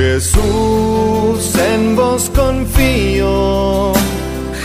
[0.00, 3.92] Jesús, en vos confío.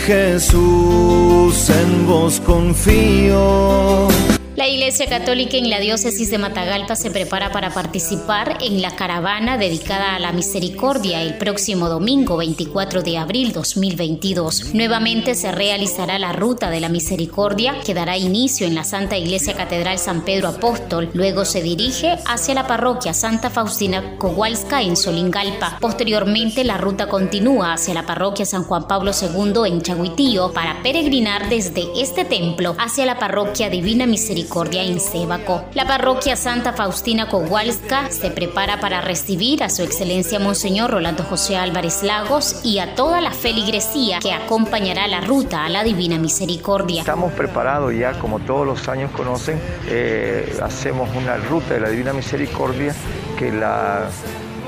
[0.05, 4.07] Jesús, en vos confío.
[4.55, 9.57] La Iglesia Católica en la diócesis de Matagalpa se prepara para participar en la caravana
[9.57, 14.73] dedicada a la misericordia el próximo domingo 24 de abril 2022.
[14.73, 19.55] Nuevamente se realizará la ruta de la misericordia que dará inicio en la Santa Iglesia
[19.55, 21.09] Catedral San Pedro Apóstol.
[21.11, 25.79] Luego se dirige hacia la parroquia Santa Faustina Kowalska en Solingalpa.
[25.81, 31.49] Posteriormente la ruta continúa hacia la parroquia San Juan Pablo II en Chaguitío para peregrinar
[31.49, 35.65] desde este templo hacia la parroquia Divina Misericordia en Sébaco.
[35.73, 41.57] La parroquia Santa Faustina Kowalska se prepara para recibir a su excelencia Monseñor Rolando José
[41.57, 47.01] Álvarez Lagos y a toda la feligresía que acompañará la ruta a la Divina Misericordia.
[47.01, 52.13] Estamos preparados ya, como todos los años conocen, eh, hacemos una ruta de la Divina
[52.13, 52.95] Misericordia
[53.37, 54.09] que la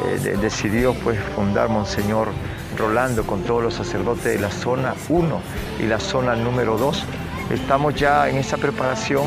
[0.05, 2.29] eh, decidió pues fundar Monseñor
[2.77, 5.41] Rolando con todos los sacerdotes de la zona 1
[5.79, 7.03] y la zona número 2
[7.49, 9.23] Estamos ya en esa preparación.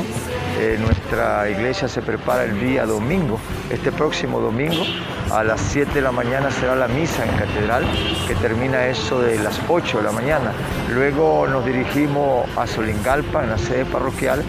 [0.63, 3.41] Eh, nuestra iglesia se prepara el día domingo.
[3.71, 4.85] Este próximo domingo
[5.31, 7.83] a las 7 de la mañana será la misa en catedral,
[8.29, 10.53] que termina eso de las 8 de la mañana.
[10.93, 14.45] Luego nos dirigimos a Solingalpa, en la sede parroquial,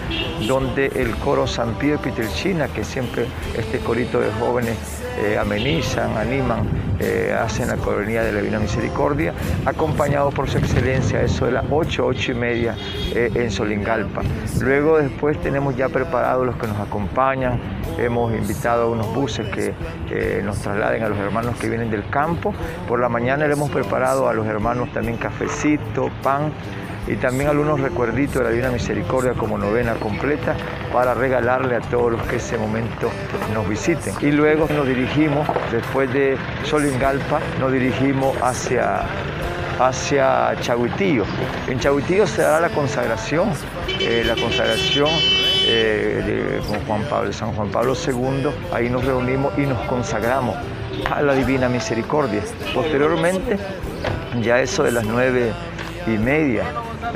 [0.46, 3.26] donde el coro San Pío Pitelchina, que siempre
[3.56, 4.76] este corito de jóvenes
[5.24, 9.32] eh, amenizan, animan, eh, hacen la colonia de la Divina Misericordia,
[9.64, 12.76] acompañado por su excelencia, eso de las 8, 8 y media
[13.14, 14.22] en Solingalpa.
[14.60, 17.60] Luego después tenemos ya preparados los que nos acompañan,
[17.98, 22.52] hemos invitado a unos buses que nos trasladen a los hermanos que vienen del campo.
[22.88, 26.52] Por la mañana le hemos preparado a los hermanos también cafecito, pan
[27.06, 30.54] y también algunos recuerditos de la Divina Misericordia como novena completa
[30.92, 33.10] para regalarle a todos los que ese momento
[33.54, 34.14] nos visiten.
[34.20, 39.02] Y luego nos dirigimos, después de Solingalpa, nos dirigimos hacia
[39.78, 40.52] hacia.
[41.66, 43.50] En Chaguitío se dará la consagración,
[44.00, 45.08] eh, la consagración
[45.72, 50.56] eh, de Juan Pablo, San Juan Pablo II, ahí nos reunimos y nos consagramos
[51.10, 52.42] a la Divina Misericordia.
[52.74, 53.58] Posteriormente,
[54.42, 55.52] ya eso de las nueve
[56.06, 56.64] y media,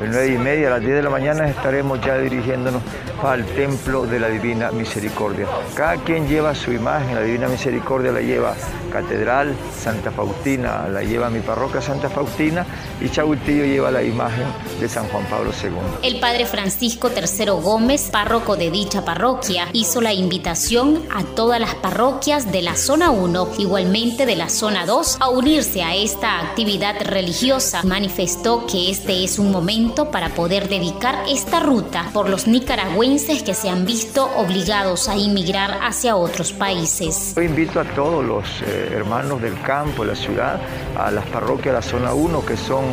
[0.03, 2.83] el 9 y media, a las 10 de la mañana estaremos ya dirigiéndonos
[3.22, 5.47] al templo de la Divina Misericordia.
[5.75, 8.54] Cada quien lleva su imagen, la Divina Misericordia la lleva
[8.93, 12.65] Catedral, Santa Faustina la lleva mi parroquia Santa Faustina
[13.00, 14.47] y Chaguitillo lleva la imagen
[14.81, 15.71] de San Juan Pablo II.
[16.03, 21.75] El padre Francisco III Gómez, párroco de dicha parroquia, hizo la invitación a todas las
[21.75, 26.97] parroquias de la zona 1, igualmente de la zona 2, a unirse a esta actividad
[27.03, 27.82] religiosa.
[27.82, 33.54] Manifestó que este es un momento para poder dedicar esta ruta por los nicaragüenses que
[33.54, 37.32] se han visto obligados a inmigrar hacia otros países.
[37.34, 40.60] Yo invito a todos los eh, hermanos del campo, de la ciudad,
[40.99, 42.84] a las parroquias de la zona 1, que son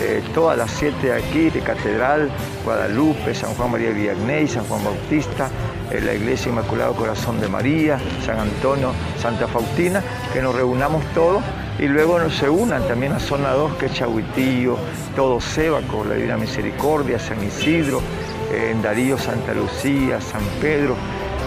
[0.00, 2.30] eh, todas las siete aquí, de Catedral,
[2.64, 5.50] Guadalupe, San Juan María Villagney, San Juan Bautista,
[5.90, 10.02] eh, la Iglesia Inmaculado Corazón de María, San Antonio, Santa Faustina,
[10.32, 11.42] que nos reunamos todos
[11.78, 14.78] y luego nos se unan también a zona 2, que es Chahuitillo,
[15.14, 18.00] todo Sébaco, la Divina Misericordia, San Isidro,
[18.52, 20.96] en Darío, Santa Lucía, San Pedro,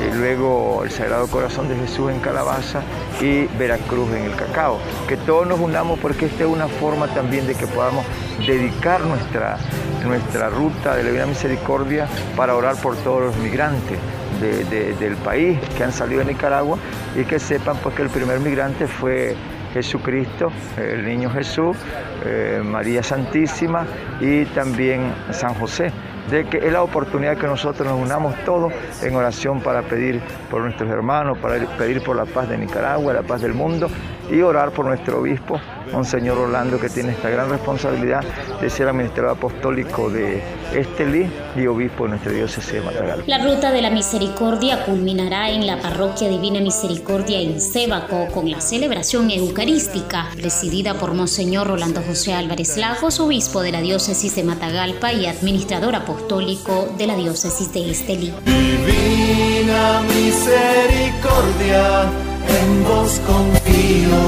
[0.02, 2.82] y luego el Sagrado Corazón de Jesús en Calabaza
[3.22, 4.80] y Veracruz en el Cacao.
[5.08, 8.06] Que todos nos unamos porque esta es una forma también de que podamos
[8.46, 9.58] dedicar nuestra,
[10.06, 14.00] nuestra ruta de la Divina Misericordia para orar por todos los migrantes
[14.40, 16.80] del país que han salido de Nicaragua
[17.16, 19.36] y que sepan pues, que el primer migrante fue
[19.72, 21.78] Jesucristo, el niño Jesús,
[22.26, 23.86] eh, María Santísima
[24.20, 25.92] y también San José
[26.30, 30.62] de que es la oportunidad que nosotros nos unamos todos en oración para pedir por
[30.62, 33.90] nuestros hermanos, para pedir por la paz de Nicaragua, la paz del mundo
[34.30, 35.60] y orar por nuestro obispo,
[35.92, 38.24] Monseñor Orlando, que tiene esta gran responsabilidad
[38.62, 40.42] de ser administrador apostólico de
[40.74, 43.24] Estelí y obispo de nuestra diócesis de Matagal.
[43.28, 48.62] La ruta de la misericordia culminará en la parroquia Divina Misericordia en Sébaco con la
[48.62, 55.12] celebración eucarística, presidida por Monseñor Rolando José Álvarez Lagos, obispo de la diócesis de Matagalpa
[55.12, 58.34] y administrador apostólico de la diócesis de Estelí.
[58.46, 62.31] Divina Misericordia
[62.62, 64.20] en vos confío,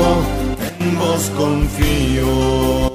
[0.79, 2.93] en vos confío.